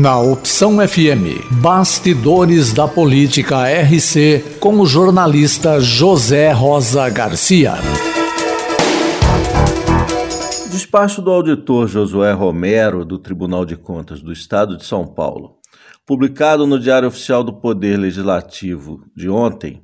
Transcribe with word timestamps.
Na 0.00 0.18
Opção 0.18 0.76
FM, 0.76 1.60
Bastidores 1.60 2.72
da 2.72 2.88
Política 2.88 3.68
RC, 3.68 4.58
com 4.58 4.80
o 4.80 4.86
jornalista 4.86 5.80
José 5.80 6.50
Rosa 6.50 7.08
Garcia. 7.08 7.74
Despacho 10.70 11.22
do 11.22 11.30
auditor 11.30 11.86
Josué 11.86 12.32
Romero, 12.32 13.04
do 13.04 13.18
Tribunal 13.18 13.64
de 13.64 13.76
Contas 13.76 14.20
do 14.20 14.32
Estado 14.32 14.76
de 14.76 14.84
São 14.84 15.06
Paulo, 15.06 15.58
publicado 16.06 16.66
no 16.66 16.80
Diário 16.80 17.08
Oficial 17.08 17.44
do 17.44 17.52
Poder 17.52 17.96
Legislativo 17.96 19.04
de 19.14 19.28
ontem, 19.28 19.82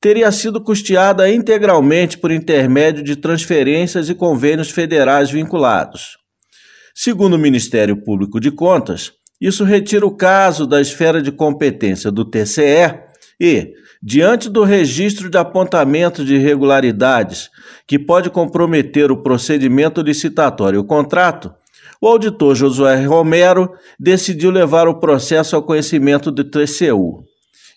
teria 0.01 0.31
sido 0.31 0.59
custeada 0.59 1.31
integralmente 1.31 2.17
por 2.17 2.31
intermédio 2.31 3.03
de 3.03 3.15
transferências 3.15 4.09
e 4.09 4.15
convênios 4.15 4.71
federais 4.71 5.29
vinculados. 5.29 6.17
Segundo 6.95 7.35
o 7.35 7.39
Ministério 7.39 7.95
Público 7.95 8.39
de 8.39 8.49
Contas, 8.49 9.13
isso 9.39 9.63
retira 9.63 10.05
o 10.05 10.15
caso 10.15 10.65
da 10.65 10.81
esfera 10.81 11.21
de 11.21 11.31
competência 11.31 12.11
do 12.11 12.25
TCE 12.25 12.95
e, 13.39 13.73
diante 14.01 14.49
do 14.49 14.63
registro 14.63 15.29
de 15.29 15.37
apontamento 15.37 16.25
de 16.25 16.35
irregularidades 16.35 17.49
que 17.87 17.99
pode 17.99 18.31
comprometer 18.31 19.11
o 19.11 19.21
procedimento 19.21 20.01
licitatório 20.01 20.77
e 20.77 20.79
o 20.79 20.83
contrato, 20.83 21.53
o 22.01 22.07
auditor 22.07 22.55
Josué 22.55 23.05
Romero 23.05 23.71
decidiu 23.99 24.49
levar 24.49 24.87
o 24.87 24.99
processo 24.99 25.55
ao 25.55 25.61
conhecimento 25.61 26.31
do 26.31 26.43
TCU. 26.43 27.23